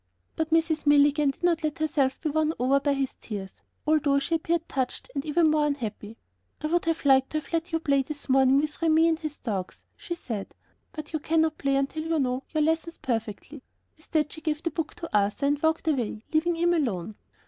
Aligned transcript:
But 0.35 0.49
Mrs. 0.49 0.87
Milligan 0.87 1.29
did 1.29 1.43
not 1.43 1.63
let 1.63 1.77
herself 1.77 2.19
be 2.21 2.29
won 2.31 2.53
over 2.57 2.79
by 2.79 2.93
his 2.95 3.13
tears, 3.21 3.61
although 3.85 4.17
she 4.17 4.33
appeared 4.33 4.67
touched 4.67 5.11
and 5.13 5.23
even 5.23 5.51
more 5.51 5.67
unhappy. 5.67 6.17
"I 6.59 6.65
would 6.65 6.85
have 6.85 7.05
liked 7.05 7.29
to 7.33 7.39
have 7.39 7.53
let 7.53 7.71
you 7.71 7.79
play 7.79 8.01
this 8.01 8.27
morning 8.27 8.59
with 8.59 8.81
Remi 8.81 9.07
and 9.07 9.19
the 9.19 9.37
dogs," 9.43 9.85
she 9.95 10.15
said, 10.15 10.55
"but 10.91 11.13
you 11.13 11.19
cannot 11.19 11.59
play 11.59 11.75
until 11.75 12.01
you 12.01 12.17
know 12.17 12.41
your 12.51 12.63
lessons 12.63 12.97
perfectly." 12.97 13.61
With 13.95 14.09
that 14.09 14.33
she 14.33 14.41
gave 14.41 14.63
the 14.63 14.71
book 14.71 14.95
to 14.95 15.09
Arthur 15.15 15.45
and 15.45 15.61
walked 15.61 15.87
away, 15.87 16.23
leaving 16.33 16.55
him 16.55 16.73
alone. 16.73 17.13